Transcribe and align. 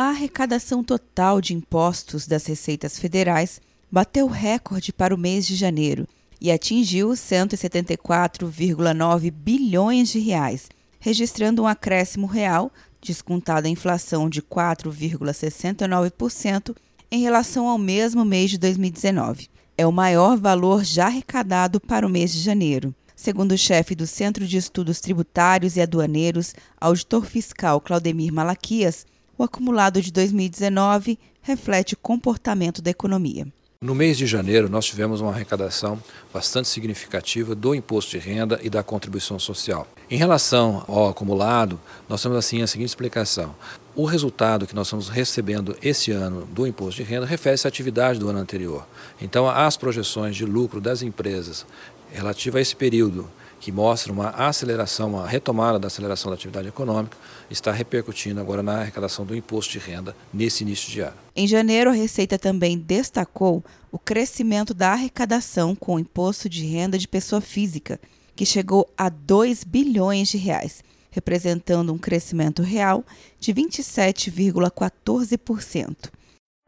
A 0.00 0.08
arrecadação 0.08 0.82
total 0.82 1.42
de 1.42 1.52
impostos 1.52 2.26
das 2.26 2.46
receitas 2.46 2.98
federais 2.98 3.60
bateu 3.92 4.26
recorde 4.28 4.94
para 4.94 5.14
o 5.14 5.18
mês 5.18 5.46
de 5.46 5.54
janeiro 5.54 6.08
e 6.40 6.50
atingiu 6.50 7.10
174,9 7.10 9.30
bilhões 9.30 10.08
de 10.08 10.18
reais, 10.18 10.70
registrando 10.98 11.60
um 11.60 11.66
acréscimo 11.66 12.26
real, 12.26 12.72
descontada 12.98 13.68
a 13.68 13.70
inflação 13.70 14.30
de 14.30 14.40
4,69% 14.40 16.74
em 17.12 17.20
relação 17.20 17.68
ao 17.68 17.76
mesmo 17.76 18.24
mês 18.24 18.52
de 18.52 18.56
2019. 18.56 19.50
É 19.76 19.86
o 19.86 19.92
maior 19.92 20.38
valor 20.38 20.82
já 20.82 21.08
arrecadado 21.08 21.78
para 21.78 22.06
o 22.06 22.10
mês 22.10 22.32
de 22.32 22.40
janeiro. 22.40 22.94
Segundo 23.14 23.52
o 23.52 23.58
chefe 23.58 23.94
do 23.94 24.06
Centro 24.06 24.46
de 24.46 24.56
Estudos 24.56 24.98
Tributários 24.98 25.76
e 25.76 25.82
Aduaneiros, 25.82 26.54
auditor 26.80 27.26
fiscal 27.26 27.82
Claudemir 27.82 28.32
Malaquias, 28.32 29.04
o 29.40 29.42
acumulado 29.42 30.02
de 30.02 30.12
2019 30.12 31.18
reflete 31.40 31.94
o 31.94 31.96
comportamento 31.96 32.82
da 32.82 32.90
economia. 32.90 33.46
No 33.80 33.94
mês 33.94 34.18
de 34.18 34.26
janeiro, 34.26 34.68
nós 34.68 34.84
tivemos 34.84 35.22
uma 35.22 35.30
arrecadação 35.30 35.98
bastante 36.30 36.68
significativa 36.68 37.54
do 37.54 37.74
imposto 37.74 38.10
de 38.10 38.18
renda 38.18 38.60
e 38.62 38.68
da 38.68 38.82
contribuição 38.82 39.38
social. 39.38 39.88
Em 40.10 40.18
relação 40.18 40.84
ao 40.86 41.08
acumulado, 41.08 41.80
nós 42.06 42.20
temos 42.22 42.36
assim 42.36 42.60
a 42.60 42.66
seguinte 42.66 42.90
explicação. 42.90 43.56
O 43.96 44.04
resultado 44.04 44.66
que 44.66 44.74
nós 44.74 44.88
estamos 44.88 45.08
recebendo 45.08 45.74
esse 45.82 46.10
ano 46.10 46.44
do 46.44 46.66
imposto 46.66 47.02
de 47.02 47.08
renda 47.08 47.24
refere-se 47.24 47.66
à 47.66 47.68
atividade 47.68 48.18
do 48.18 48.28
ano 48.28 48.40
anterior. 48.40 48.86
Então, 49.22 49.48
as 49.48 49.74
projeções 49.74 50.36
de 50.36 50.44
lucro 50.44 50.82
das 50.82 51.00
empresas 51.00 51.64
relativa 52.12 52.58
a 52.58 52.60
esse 52.60 52.76
período 52.76 53.26
que 53.60 53.70
mostra 53.70 54.12
uma 54.12 54.30
aceleração, 54.30 55.10
uma 55.10 55.28
retomada 55.28 55.78
da 55.78 55.86
aceleração 55.88 56.30
da 56.30 56.34
atividade 56.34 56.66
econômica, 56.66 57.18
está 57.50 57.70
repercutindo 57.70 58.40
agora 58.40 58.62
na 58.62 58.80
arrecadação 58.80 59.26
do 59.26 59.36
imposto 59.36 59.72
de 59.72 59.78
renda 59.78 60.16
nesse 60.32 60.64
início 60.64 60.90
de 60.90 61.00
ano. 61.00 61.12
Em 61.36 61.46
janeiro, 61.46 61.90
a 61.90 61.92
Receita 61.92 62.38
também 62.38 62.78
destacou 62.78 63.62
o 63.92 63.98
crescimento 63.98 64.72
da 64.72 64.92
arrecadação 64.92 65.76
com 65.76 65.96
o 65.96 65.98
imposto 65.98 66.48
de 66.48 66.64
renda 66.64 66.96
de 66.96 67.06
pessoa 67.06 67.42
física, 67.42 68.00
que 68.34 68.46
chegou 68.46 68.88
a 68.96 69.10
2 69.10 69.64
bilhões 69.64 70.28
de 70.28 70.38
reais, 70.38 70.82
representando 71.10 71.92
um 71.92 71.98
crescimento 71.98 72.62
real 72.62 73.04
de 73.38 73.52
27,14%. 73.52 76.08